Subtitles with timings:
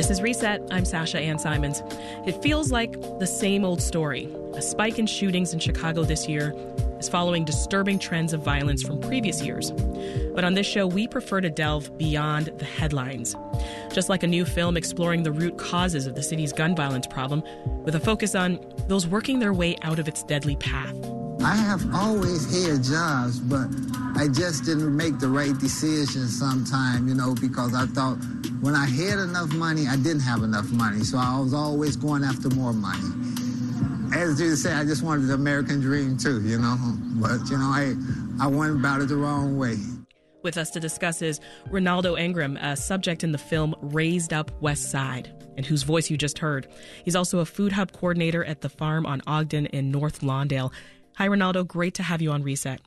[0.00, 0.62] This is Reset.
[0.70, 1.82] I'm Sasha Ann Simons.
[2.26, 4.34] It feels like the same old story.
[4.54, 6.54] A spike in shootings in Chicago this year
[6.98, 9.72] is following disturbing trends of violence from previous years.
[10.34, 13.36] But on this show, we prefer to delve beyond the headlines.
[13.92, 17.42] Just like a new film exploring the root causes of the city's gun violence problem,
[17.84, 18.58] with a focus on
[18.88, 20.96] those working their way out of its deadly path.
[21.42, 23.68] I have always had jobs, but
[24.16, 28.16] I just didn't make the right decision sometime, you know, because I thought
[28.60, 31.00] when I had enough money, I didn't have enough money.
[31.00, 33.08] So I was always going after more money.
[34.14, 36.76] As you say, I just wanted the American dream too, you know.
[37.20, 37.94] But, you know, I,
[38.40, 39.76] I went about it the wrong way.
[40.42, 44.90] With us to discuss is Ronaldo Ingram, a subject in the film Raised Up West
[44.90, 46.66] Side, and whose voice you just heard.
[47.04, 50.72] He's also a food hub coordinator at the farm on Ogden in North Lawndale.
[51.16, 51.66] Hi, Ronaldo.
[51.66, 52.80] Great to have you on Reset.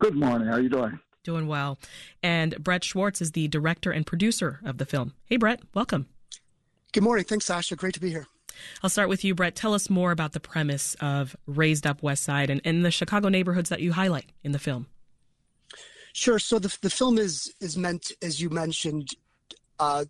[0.00, 0.48] Good morning.
[0.48, 0.98] How are you doing?
[1.24, 1.78] Doing well.
[2.22, 5.14] And Brett Schwartz is the director and producer of the film.
[5.26, 6.06] Hey, Brett, welcome.
[6.92, 7.24] Good morning.
[7.24, 7.74] Thanks, Sasha.
[7.76, 8.26] Great to be here.
[8.82, 9.56] I'll start with you, Brett.
[9.56, 13.28] Tell us more about the premise of Raised Up West Side and, and the Chicago
[13.28, 14.86] neighborhoods that you highlight in the film.
[16.12, 16.38] Sure.
[16.38, 19.08] So the, the film is is meant, as you mentioned,
[19.80, 20.04] uh,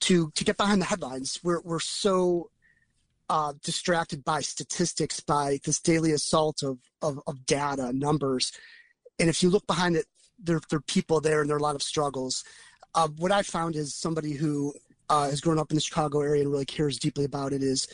[0.00, 1.40] to to get behind the headlines.
[1.42, 2.50] We're we're so
[3.28, 8.52] uh, distracted by statistics, by this daily assault of, of, of data, numbers.
[9.18, 10.06] And if you look behind it,
[10.38, 12.44] there, there are people there and there are a lot of struggles.
[12.94, 14.74] Uh, what I found is somebody who
[15.10, 17.88] uh, has grown up in the Chicago area and really cares deeply about it is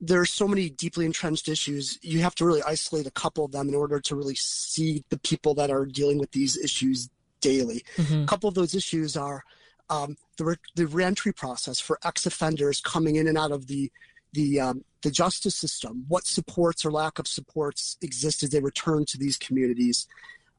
[0.00, 1.98] there are so many deeply entrenched issues.
[2.02, 5.18] You have to really isolate a couple of them in order to really see the
[5.18, 7.84] people that are dealing with these issues daily.
[7.96, 8.22] Mm-hmm.
[8.22, 9.42] A couple of those issues are
[9.90, 13.90] um, the, re- the reentry process for ex offenders coming in and out of the
[14.34, 19.04] the um, the justice system, what supports or lack of supports exist as they return
[19.06, 20.06] to these communities.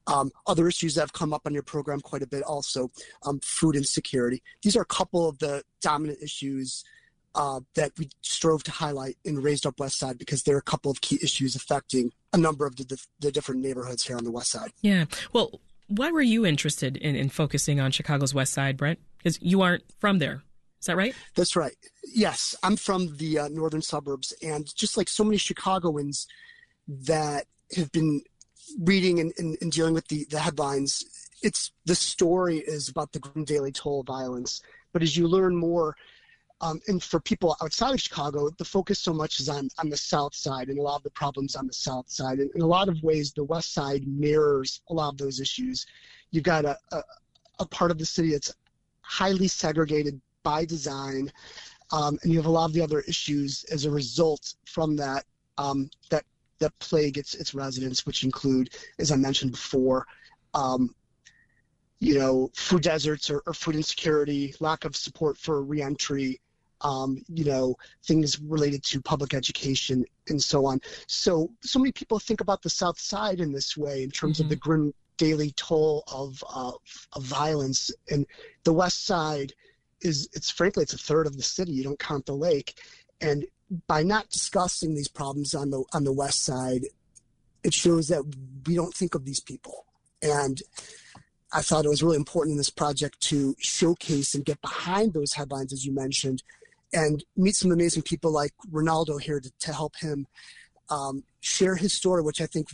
[0.06, 2.90] Um, other issues that have come up on your program quite a bit also
[3.24, 4.42] um, food insecurity.
[4.62, 6.84] These are a couple of the dominant issues
[7.34, 10.62] uh, that we strove to highlight in Raised Up West Side because there are a
[10.62, 14.32] couple of key issues affecting a number of the, the different neighborhoods here on the
[14.32, 14.72] West Side.
[14.80, 15.04] Yeah.
[15.32, 18.98] Well, why were you interested in, in focusing on Chicago's West Side, Brett?
[19.18, 20.42] Because you aren't from there.
[20.80, 21.14] Is that right?
[21.34, 21.76] That's right.
[22.14, 26.26] Yes, I'm from the uh, northern suburbs, and just like so many Chicagoans
[26.88, 28.22] that have been
[28.80, 31.04] reading and, and, and dealing with the, the headlines,
[31.42, 34.62] it's the story is about the daily toll of violence.
[34.92, 35.96] But as you learn more,
[36.62, 39.96] um, and for people outside of Chicago, the focus so much is on on the
[39.96, 42.38] south side and a lot of the problems on the south side.
[42.38, 45.86] And in a lot of ways, the west side mirrors a lot of those issues.
[46.30, 47.02] You've got a, a,
[47.60, 48.54] a part of the city that's
[49.00, 51.32] highly segregated by design,
[51.92, 55.24] um, and you have a lot of the other issues as a result from that
[55.56, 56.24] um, that
[56.60, 60.06] that plague its its residents, which include, as I mentioned before,
[60.54, 60.94] um,
[61.98, 66.40] you know, food deserts or, or, food insecurity, lack of support for reentry,
[66.80, 70.80] um, you know, things related to public education and so on.
[71.06, 74.44] So, so many people think about the South Side in this way in terms mm-hmm.
[74.44, 76.72] of the grim daily toll of, uh,
[77.12, 78.26] of violence, and
[78.64, 79.52] the West Side
[80.00, 81.72] is it's frankly it's a third of the city.
[81.72, 82.80] You don't count the lake,
[83.20, 83.44] and
[83.86, 86.86] by not discussing these problems on the on the west side,
[87.62, 88.22] it shows that
[88.66, 89.84] we don't think of these people.
[90.22, 90.60] And
[91.52, 95.32] I thought it was really important in this project to showcase and get behind those
[95.32, 96.42] headlines, as you mentioned,
[96.92, 100.26] and meet some amazing people like Ronaldo here to, to help him
[100.90, 102.68] um, share his story, which I think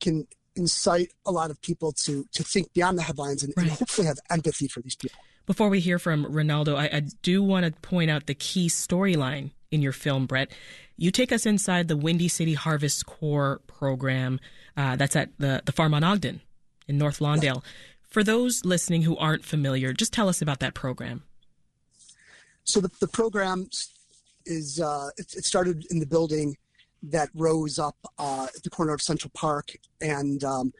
[0.00, 0.26] can
[0.56, 3.66] incite a lot of people to to think beyond the headlines and, right.
[3.66, 5.18] and hopefully have empathy for these people.
[5.46, 9.50] Before we hear from Ronaldo, I, I do want to point out the key storyline
[9.70, 10.50] in your film, Brett.
[10.96, 14.40] You take us inside the Windy City Harvest Corps program
[14.76, 16.40] uh, that's at the, the farm on Ogden
[16.86, 17.62] in North Lawndale.
[18.02, 21.22] For those listening who aren't familiar, just tell us about that program.
[22.64, 23.68] So the, the program
[24.46, 26.56] is uh, it, it, started in the building
[27.04, 30.72] that rose up uh, at the corner of Central Park and um,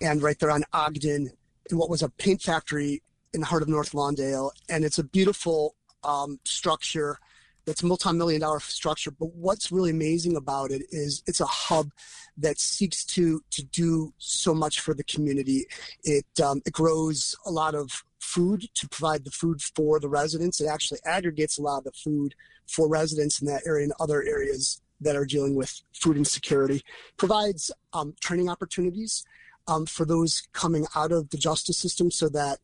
[0.00, 1.30] and right there on Ogden
[1.70, 3.02] in what was a paint factory
[3.34, 5.74] in the heart of North Lawndale, and it's a beautiful
[6.04, 7.18] um, structure
[7.66, 9.10] that's a multi-million dollar structure.
[9.10, 11.90] But what's really amazing about it is it's a hub
[12.38, 15.66] that seeks to to do so much for the community.
[16.04, 20.60] It um, it grows a lot of food to provide the food for the residents.
[20.60, 22.34] It actually aggregates a lot of the food
[22.66, 26.82] for residents in that area and other areas that are dealing with food insecurity.
[27.16, 29.24] Provides um, training opportunities
[29.68, 32.58] um, for those coming out of the justice system so that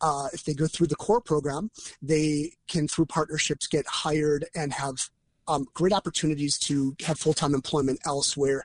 [0.00, 1.70] uh, if they go through the Corps program,
[2.02, 5.08] they can, through partnerships, get hired and have
[5.48, 8.64] um, great opportunities to have full time employment elsewhere.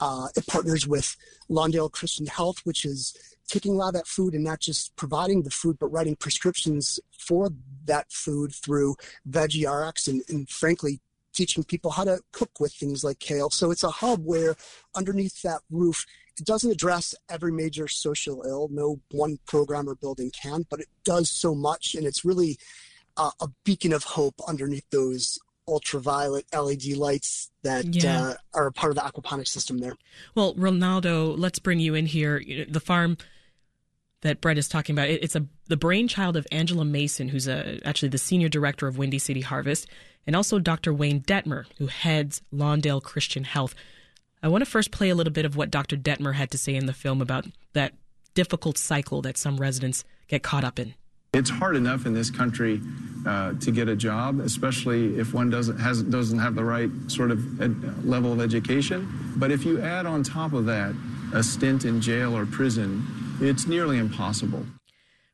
[0.00, 1.16] Uh, it partners with
[1.50, 3.14] Lawndale Christian Health, which is
[3.46, 7.00] taking a lot of that food and not just providing the food, but writing prescriptions
[7.18, 7.50] for
[7.84, 8.94] that food through
[9.28, 11.00] Veggie RX and, and frankly,
[11.32, 13.50] teaching people how to cook with things like kale.
[13.50, 14.56] So it's a hub where
[14.94, 16.06] underneath that roof,
[16.40, 18.68] it doesn't address every major social ill.
[18.70, 21.94] No one program or building can, but it does so much.
[21.94, 22.58] And it's really
[23.16, 25.38] uh, a beacon of hope underneath those
[25.68, 28.22] ultraviolet LED lights that yeah.
[28.22, 29.94] uh, are a part of the aquaponics system there.
[30.34, 32.42] Well, Ronaldo, let's bring you in here.
[32.68, 33.18] The farm
[34.22, 38.08] that Brett is talking about, it's a the brainchild of Angela Mason, who's a, actually
[38.08, 39.86] the senior director of Windy City Harvest,
[40.26, 40.92] and also Dr.
[40.92, 43.74] Wayne Detmer, who heads Lawndale Christian Health.
[44.42, 45.96] I want to first play a little bit of what Dr.
[45.96, 47.92] Detmer had to say in the film about that
[48.34, 50.94] difficult cycle that some residents get caught up in.
[51.32, 52.80] It's hard enough in this country
[53.26, 57.30] uh, to get a job, especially if one doesn't has doesn't have the right sort
[57.30, 59.08] of ed- level of education.
[59.36, 60.92] But if you add on top of that
[61.32, 63.06] a stint in jail or prison,
[63.40, 64.66] it's nearly impossible.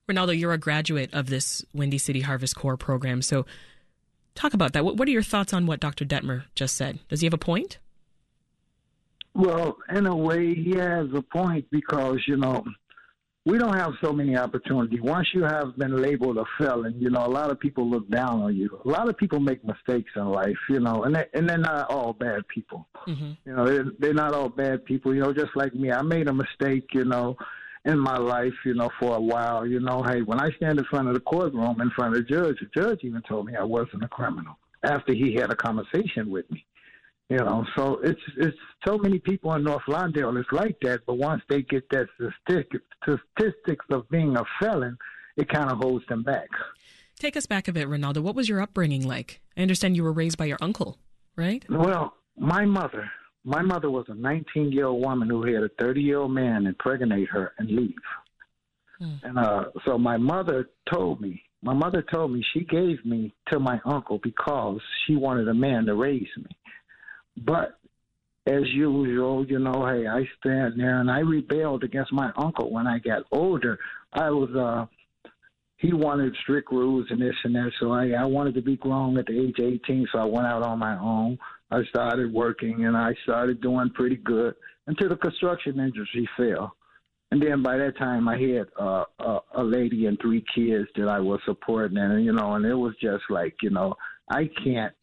[0.06, 3.46] Ronaldo, you're a graduate of this Windy City Harvest Corps program, so
[4.34, 4.84] talk about that.
[4.84, 6.04] What, what are your thoughts on what Dr.
[6.04, 6.98] Detmer just said?
[7.08, 7.78] Does he have a point?
[9.36, 12.64] Well, in a way, he has a point because you know
[13.46, 15.00] we don't have so many opportunities.
[15.00, 18.42] Once you have been labeled a felon, you know, a lot of people look down
[18.42, 18.68] on you.
[18.84, 21.88] A lot of people make mistakes in life, you know, and they, and they're not
[21.88, 22.88] all bad people.
[23.06, 23.32] Mm-hmm.
[23.44, 25.14] You know, they're, they're not all bad people.
[25.14, 27.36] You know, just like me, I made a mistake, you know,
[27.84, 29.64] in my life, you know, for a while.
[29.64, 32.28] You know, hey, when I stand in front of the courtroom, in front of the
[32.28, 36.30] judge, the judge even told me I wasn't a criminal after he had a conversation
[36.30, 36.65] with me.
[37.28, 38.56] You know, so it's it's
[38.86, 41.00] so many people in North Lawndale is like that.
[41.06, 44.96] But once they get that statistic, statistics of being a felon,
[45.36, 46.48] it kind of holds them back.
[47.18, 48.22] Take us back a bit, Ronaldo.
[48.22, 49.40] What was your upbringing like?
[49.56, 50.98] I understand you were raised by your uncle,
[51.34, 51.64] right?
[51.68, 53.10] Well, my mother,
[53.44, 56.66] my mother was a 19 year old woman who had a 30 year old man
[56.66, 57.94] impregnate her and leave.
[58.98, 59.14] Hmm.
[59.22, 63.58] And uh, so my mother told me, my mother told me she gave me to
[63.58, 66.56] my uncle because she wanted a man to raise me.
[67.44, 67.78] But
[68.46, 72.86] as usual, you know, hey, I stand there and I rebelled against my uncle when
[72.86, 73.78] I got older.
[74.12, 74.86] I was uh
[75.78, 79.18] he wanted strict rules and this and that, so I I wanted to be grown
[79.18, 81.38] at the age of eighteen, so I went out on my own.
[81.70, 84.54] I started working and I started doing pretty good
[84.86, 86.76] until the construction industry fell.
[87.32, 91.08] And then by that time, I had uh, a, a lady and three kids that
[91.08, 93.94] I was supporting, and you know, and it was just like, you know,
[94.30, 94.94] I can't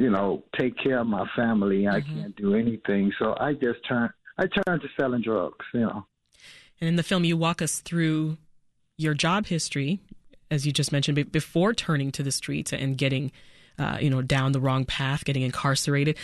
[0.00, 1.86] you know, take care of my family.
[1.86, 2.20] I mm-hmm.
[2.20, 3.12] can't do anything.
[3.18, 6.06] So I just turned I turned to selling drugs, you know.
[6.80, 8.38] And in the film you walk us through
[8.96, 10.00] your job history,
[10.50, 13.32] as you just mentioned, before turning to the streets and getting
[13.80, 16.18] uh, you know, down the wrong path, getting incarcerated.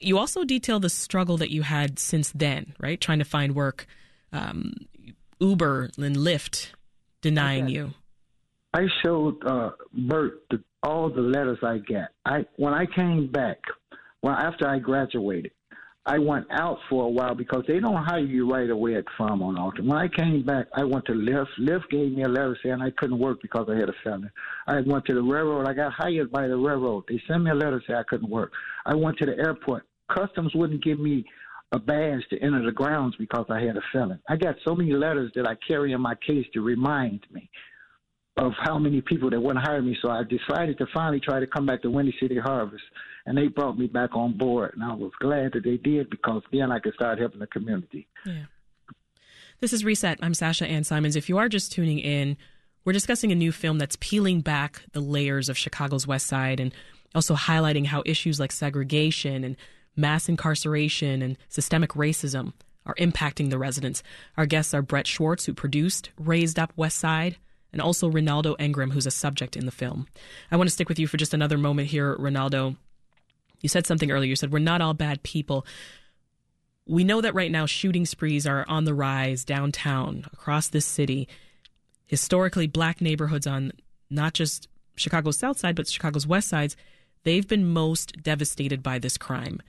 [0.00, 3.00] You also detail the struggle that you had since then, right?
[3.00, 3.86] Trying to find work,
[4.32, 4.74] um,
[5.38, 6.70] Uber and Lyft
[7.22, 7.74] denying okay.
[7.74, 7.94] you.
[8.76, 9.70] I showed uh,
[10.06, 12.08] Bert the all the letters I get.
[12.26, 13.56] I when I came back,
[14.20, 15.52] well after I graduated,
[16.04, 19.40] I went out for a while because they don't hire you right away at Farm
[19.40, 19.86] on Ogden.
[19.86, 21.46] When I came back, I went to Lyft.
[21.58, 24.28] Lyft gave me a letter saying I couldn't work because I had a felony.
[24.66, 25.66] I went to the railroad.
[25.66, 27.04] I got hired by the railroad.
[27.08, 28.52] They sent me a letter saying I couldn't work.
[28.84, 29.84] I went to the airport.
[30.14, 31.24] Customs wouldn't give me
[31.72, 34.20] a badge to enter the grounds because I had a felon.
[34.28, 37.48] I got so many letters that I carry in my case to remind me
[38.36, 39.96] of how many people that wouldn't hire me.
[40.02, 42.84] So I decided to finally try to come back to Windy City Harvest,
[43.24, 44.72] and they brought me back on board.
[44.74, 48.06] And I was glad that they did because then I could start helping the community.
[48.24, 48.44] Yeah.
[49.60, 50.18] This is Reset.
[50.20, 51.16] I'm Sasha Ann Simons.
[51.16, 52.36] If you are just tuning in,
[52.84, 56.74] we're discussing a new film that's peeling back the layers of Chicago's West Side and
[57.14, 59.56] also highlighting how issues like segregation and
[59.96, 62.52] mass incarceration and systemic racism
[62.84, 64.02] are impacting the residents.
[64.36, 67.38] Our guests are Brett Schwartz, who produced Raised Up West Side,
[67.72, 70.06] and also Ronaldo Engram, who's a subject in the film.
[70.50, 72.76] I want to stick with you for just another moment here, Ronaldo.
[73.60, 74.28] You said something earlier.
[74.28, 75.66] You said, We're not all bad people.
[76.86, 81.28] We know that right now shooting sprees are on the rise downtown across this city.
[82.06, 83.72] Historically, black neighborhoods on
[84.08, 86.76] not just Chicago's south side, but Chicago's west sides,
[87.24, 89.60] they've been most devastated by this crime.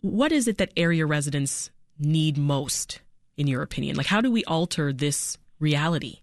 [0.00, 3.00] What is it that area residents need most,
[3.36, 3.96] in your opinion?
[3.96, 6.20] Like, how do we alter this reality?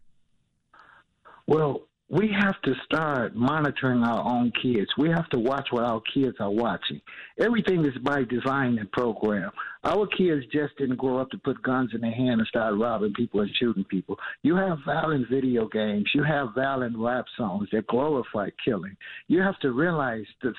[1.50, 4.88] Well, we have to start monitoring our own kids.
[5.00, 7.02] We have to watch what our kids are watching.
[7.40, 9.50] Everything is by design and program.
[9.84, 13.14] Our kids just didn't grow up to put guns in their hand and start robbing
[13.16, 14.16] people and shooting people.
[14.44, 16.06] You have violent video games.
[16.14, 18.96] You have violent rap songs that glorify killing.
[19.28, 20.54] You have to realize the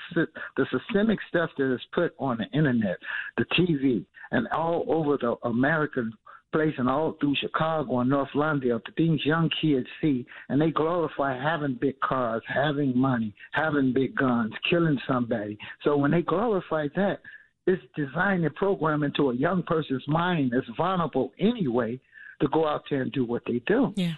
[0.57, 2.99] the systemic stuff that is put on the internet,
[3.37, 6.13] the TV, and all over the American
[6.53, 10.71] place and all through Chicago and North Lawndale, the things young kids see, and they
[10.71, 15.59] glorify having big cars, having money, having big guns, killing somebody.
[15.85, 17.21] So when they glorify that,
[17.67, 22.01] it's designed and programmed into a young person's mind that's vulnerable anyway
[22.41, 23.93] to go out there and do what they do.
[23.97, 24.15] Yeah.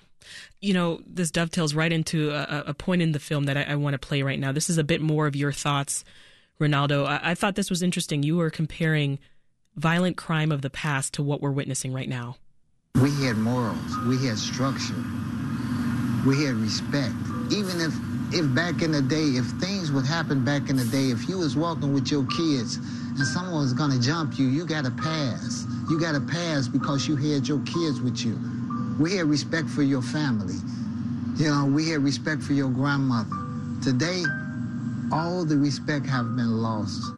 [0.61, 3.75] You know, this dovetails right into a, a point in the film that I, I,
[3.75, 4.53] want to play right now.
[4.53, 6.05] This is a bit more of your thoughts,
[6.61, 7.05] Ronaldo.
[7.07, 8.23] I, I thought this was interesting.
[8.23, 9.19] You were comparing
[9.77, 12.37] violent crime of the past to what we're witnessing right now.
[12.95, 15.03] We had morals, we had structure,
[16.27, 17.15] we had respect.
[17.51, 17.95] Even if
[18.35, 21.39] if back in the day, if things would happen back in the day, if you
[21.39, 25.67] was walking with your kids and someone was gonna jump you, you gotta pass.
[25.91, 28.39] You gotta pass because you had your kids with you.
[28.99, 30.55] We had respect for your family.
[31.37, 33.37] You know, we had respect for your grandmother.
[33.83, 34.23] Today,
[35.11, 37.13] all the respect have been lost.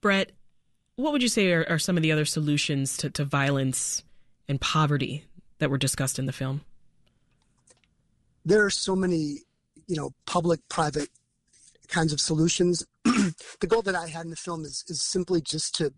[0.00, 0.32] Brett,
[0.96, 4.02] what would you say are, are some of the other solutions to, to violence
[4.48, 5.24] and poverty
[5.58, 6.62] that were discussed in the film?
[8.44, 9.40] There are so many,
[9.86, 11.08] you know, public-private
[11.88, 12.84] kinds of solutions.
[13.04, 15.92] the goal that I had in the film is is simply just to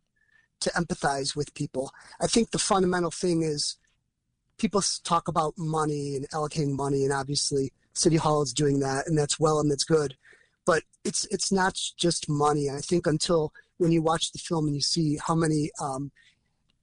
[0.61, 1.93] to empathize with people.
[2.21, 3.76] I think the fundamental thing is
[4.59, 9.17] people talk about money and allocating money, and obviously City Hall is doing that, and
[9.17, 10.17] that's well and that's good.
[10.64, 12.71] But it's it's not just money.
[12.71, 16.11] I think until when you watch the film and you see how many um,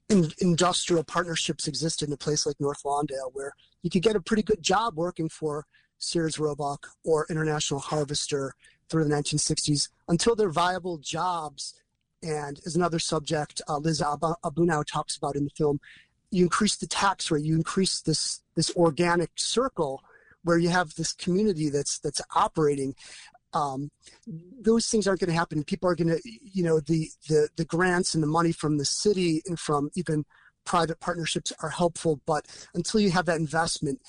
[0.10, 4.22] in, industrial partnerships exist in a place like North Lawndale, where you could get a
[4.22, 5.66] pretty good job working for
[5.98, 8.54] Sears Roebuck or International Harvester
[8.90, 11.74] through the 1960s until they're viable jobs.
[12.22, 15.80] And as another subject, uh, Liz Abunaw talks about in the film,
[16.32, 20.02] you increase the tax rate, you increase this this organic circle
[20.44, 22.96] where you have this community that's that's operating
[23.56, 23.90] um,
[24.62, 25.64] those things aren't going to happen.
[25.64, 28.86] People are going to, you know, the, the, the grants and the money from the
[28.86, 30.26] city and from even
[30.66, 34.02] private partnerships are helpful, but until you have that investment,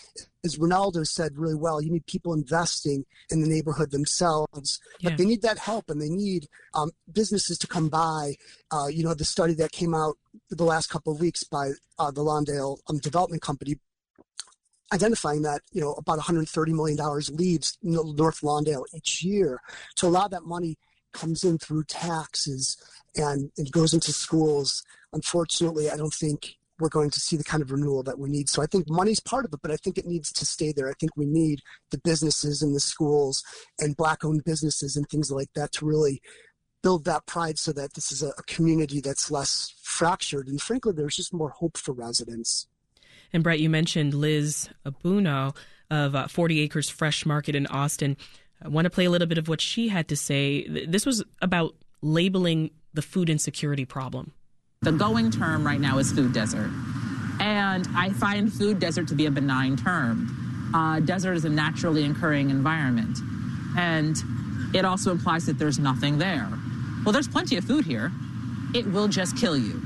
[0.44, 4.80] as Ronaldo said really well, you need people investing in the neighborhood themselves.
[5.00, 5.10] Yeah.
[5.10, 8.34] But they need that help, and they need um, businesses to come by.
[8.72, 10.16] Uh, you know, the study that came out
[10.50, 13.76] the last couple of weeks by uh, the Lawndale um, Development Company
[14.92, 19.60] identifying that you know about 130 million dollars leaves North Lawndale each year.
[19.96, 20.76] So a lot of that money
[21.12, 22.76] comes in through taxes
[23.16, 24.82] and it goes into schools.
[25.12, 28.48] Unfortunately, I don't think we're going to see the kind of renewal that we need.
[28.48, 30.88] So I think money's part of it, but I think it needs to stay there.
[30.88, 33.42] I think we need the businesses and the schools
[33.78, 36.20] and black-owned businesses and things like that to really
[36.82, 40.48] build that pride so that this is a, community that's less fractured.
[40.48, 42.68] And frankly, there's just more hope for residents.
[43.32, 45.54] And Brett, you mentioned Liz Abunaw
[45.90, 48.16] of uh, 40 Acres Fresh Market in Austin.
[48.62, 50.66] I want to play a little bit of what she had to say.
[50.86, 54.32] This was about labeling the food insecurity problem.
[54.82, 56.70] The going term right now is food desert.
[57.40, 60.70] And I find food desert to be a benign term.
[60.74, 63.18] Uh, desert is a naturally occurring environment.
[63.76, 64.16] And
[64.74, 66.48] it also implies that there's nothing there.
[67.04, 68.10] Well, there's plenty of food here.
[68.74, 69.80] It will just kill you.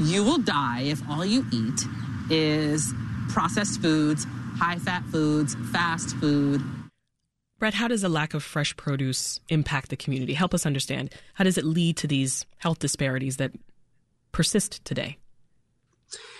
[0.00, 1.80] You will die if all you eat
[2.30, 2.94] is
[3.28, 6.62] processed foods, high fat foods, fast food.
[7.58, 10.32] Brett, how does a lack of fresh produce impact the community?
[10.32, 11.14] Help us understand.
[11.34, 13.52] How does it lead to these health disparities that
[14.32, 15.18] persist today?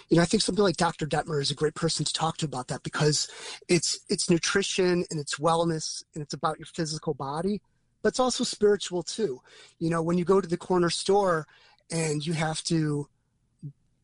[0.08, 1.06] You know, I think something like Dr.
[1.06, 3.30] Detmer is a great person to talk to about that because
[3.68, 7.60] it's it's nutrition and it's wellness and it's about your physical body,
[8.02, 9.40] but it's also spiritual too.
[9.78, 11.46] You know, when you go to the corner store
[11.92, 13.08] and you have to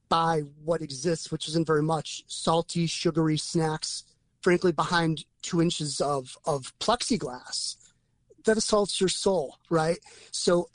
[0.08, 4.04] buy what exists, which isn't very much salty, sugary snacks,
[4.40, 7.76] frankly, behind two inches of, of plexiglass.
[8.44, 9.98] That assaults your soul, right?
[10.30, 10.68] So,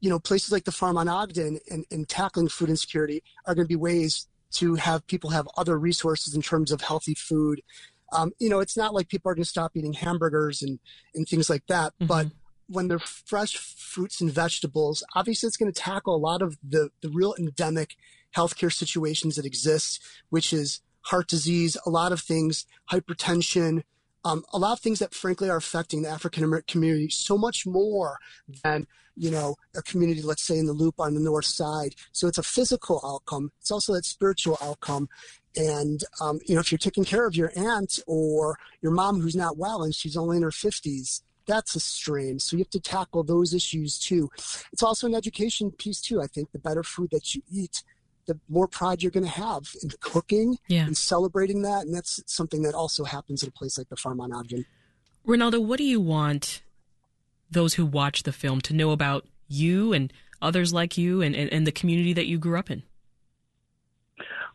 [0.00, 3.66] you know, places like the farm on Ogden and, and tackling food insecurity are going
[3.66, 7.62] to be ways to have people have other resources in terms of healthy food.
[8.12, 10.78] Um, you know, it's not like people are going to stop eating hamburgers and,
[11.14, 12.06] and things like that, mm-hmm.
[12.06, 12.26] but
[12.68, 16.90] when they're fresh fruits and vegetables, obviously it's going to tackle a lot of the,
[17.02, 17.96] the real endemic
[18.36, 23.82] healthcare situations that exist, which is heart disease, a lot of things, hypertension,
[24.24, 27.66] um, a lot of things that frankly are affecting the African American community so much
[27.66, 28.18] more
[28.62, 31.94] than you know a community, let's say in the loop on the north side.
[32.12, 33.52] So it's a physical outcome.
[33.60, 35.08] It's also that spiritual outcome.
[35.56, 39.36] And um, you know, if you're taking care of your aunt or your mom who's
[39.36, 42.38] not well and she's only in her 50s, that's a strain.
[42.38, 44.30] So you have to tackle those issues too.
[44.72, 46.20] It's also an education piece too.
[46.20, 47.82] I think the better food that you eat,
[48.28, 50.86] the more pride you're going to have in the cooking yeah.
[50.86, 51.84] and celebrating that.
[51.86, 54.64] And that's something that also happens at a place like the Farm on Ogden.
[55.26, 56.62] Ronaldo, what do you want
[57.50, 61.52] those who watch the film to know about you and others like you and, and,
[61.52, 62.84] and the community that you grew up in?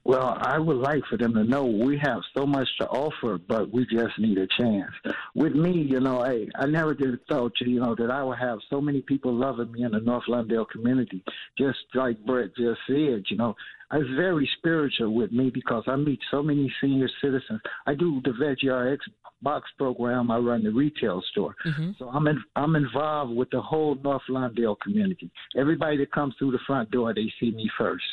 [0.06, 3.72] Well, I would like for them to know we have so much to offer, but
[3.72, 4.92] we just need a chance.
[5.34, 8.60] With me, you know, hey, I never did thought, you know, that I would have
[8.70, 11.24] so many people loving me in the North Lawndale community.
[11.58, 13.56] Just like Brett just said, you know,
[13.94, 17.62] it's very spiritual with me because I meet so many senior citizens.
[17.88, 19.06] I do the Veggie RX
[19.42, 20.32] box program.
[20.32, 21.92] I run the retail store, mm-hmm.
[22.00, 25.30] so I'm in, I'm involved with the whole North Lawndale community.
[25.58, 28.04] Everybody that comes through the front door, they see me first.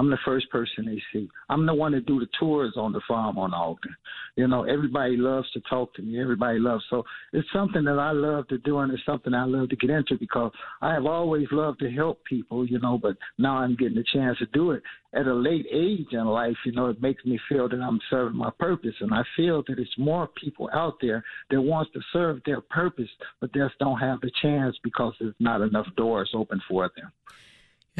[0.00, 1.28] I'm the first person they see.
[1.50, 3.94] I'm the one that do the tours on the farm on Ogden.
[4.34, 6.18] You know, everybody loves to talk to me.
[6.18, 6.82] Everybody loves.
[6.88, 7.04] So
[7.34, 10.16] it's something that I love to do, and it's something I love to get into
[10.18, 12.66] because I have always loved to help people.
[12.66, 16.06] You know, but now I'm getting a chance to do it at a late age
[16.12, 16.56] in life.
[16.64, 19.78] You know, it makes me feel that I'm serving my purpose, and I feel that
[19.78, 24.22] it's more people out there that wants to serve their purpose, but just don't have
[24.22, 27.12] the chance because there's not enough doors open for them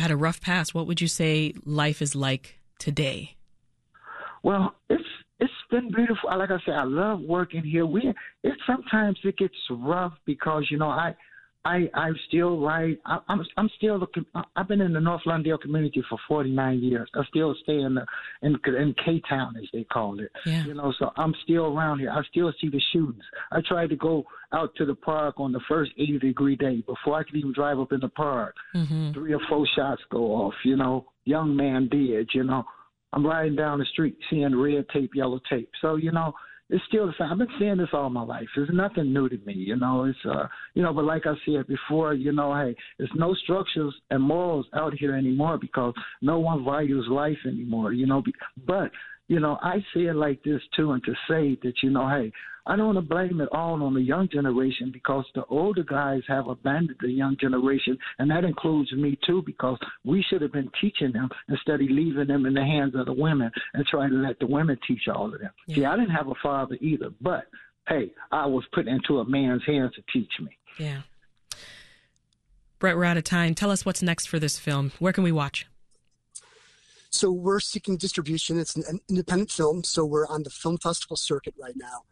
[0.01, 0.75] had a rough past.
[0.75, 3.37] What would you say life is like today?
[4.43, 5.03] Well, it's
[5.39, 6.31] it's been beautiful.
[6.37, 7.87] Like I said, I love working here.
[7.87, 11.15] We it sometimes it gets rough because you know I
[11.65, 12.99] I I'm still right.
[13.05, 14.25] I, I'm I'm still looking.
[14.57, 17.11] I've been in the North Lawndale community for 49 years.
[17.15, 18.07] I still stay in the
[18.43, 20.31] in in K Town as they call it.
[20.47, 20.65] Yeah.
[20.65, 22.11] You know, so I'm still around here.
[22.11, 23.25] I still see the shootings.
[23.53, 27.19] I tried to go out to the park on the first 80 degree day before
[27.19, 28.55] I could even drive up in the park.
[28.75, 29.13] Mm-hmm.
[29.13, 30.55] Three or four shots go off.
[30.65, 32.29] You know, young man dead.
[32.33, 32.65] You know,
[33.13, 35.71] I'm riding down the street seeing red tape, yellow tape.
[35.83, 36.33] So you know
[36.71, 37.31] it's still the same.
[37.31, 38.47] I've been seeing this all my life.
[38.57, 40.05] It's nothing new to me, you know.
[40.05, 43.95] It's uh, you know, but like I said before, you know, hey, there's no structures
[44.11, 48.23] and morals out here anymore because no one values life anymore, you know.
[48.67, 48.91] But
[49.29, 52.33] you know, I see it like this too, and to say that, you know, hey,
[52.71, 56.23] I don't want to blame it all on the young generation because the older guys
[56.29, 60.71] have abandoned the young generation, and that includes me too, because we should have been
[60.81, 64.19] teaching them instead of leaving them in the hands of the women and trying to
[64.19, 65.51] let the women teach all of them.
[65.67, 65.75] Yeah.
[65.75, 67.47] See, I didn't have a father either, but
[67.89, 70.57] hey, I was put into a man's hands to teach me.
[70.79, 71.01] Yeah.
[72.79, 73.57] Brett, we're out of time.
[73.57, 74.93] Tell us what's next for this film.
[75.01, 75.67] Where can we watch?
[77.11, 78.61] So we're seeking distribution.
[78.61, 82.05] It's an independent film, so we're on the film festival circuit right now.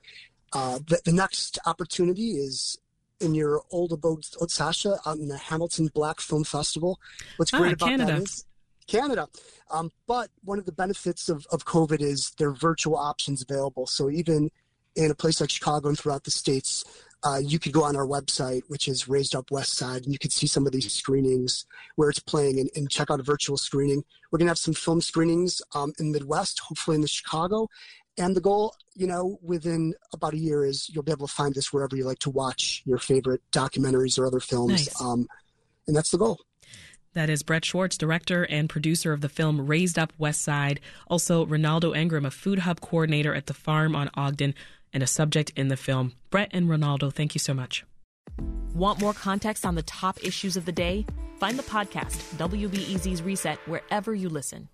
[0.52, 2.78] Uh, the, the, next opportunity is
[3.20, 6.98] in your old abode, Sasha, out in the Hamilton Black Film Festival.
[7.36, 8.12] What's great ah, about Canada.
[8.12, 8.44] that is
[8.86, 9.28] Canada.
[9.70, 13.86] Um, but one of the benefits of, of COVID is there are virtual options available.
[13.86, 14.50] So even
[14.96, 16.84] in a place like Chicago and throughout the states,
[17.24, 20.18] uh, you could go on our website, which is Raised Up West Side, and you
[20.18, 23.56] could see some of these screenings where it's playing and, and check out a virtual
[23.56, 24.04] screening.
[24.30, 27.68] We're going to have some film screenings um, in Midwest, hopefully in the Chicago.
[28.18, 31.54] And the goal, you know, within about a year is you'll be able to find
[31.54, 34.86] this wherever you like to watch your favorite documentaries or other films.
[34.86, 35.00] Nice.
[35.00, 35.28] Um,
[35.86, 36.40] and that's the goal.
[37.14, 40.80] That is Brett Schwartz, director and producer of the film Raised Up West Side.
[41.08, 44.54] Also, Ronaldo Engram, a food hub coordinator at the farm on Ogden
[44.92, 46.12] and a subject in the film.
[46.30, 47.84] Brett and Ronaldo, thank you so much.
[48.74, 51.06] Want more context on the top issues of the day?
[51.38, 54.68] Find the podcast, WBEZ's Reset, wherever you listen.